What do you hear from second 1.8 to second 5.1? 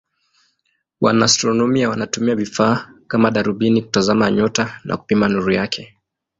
wanatumia vifaa kama darubini kutazama nyota na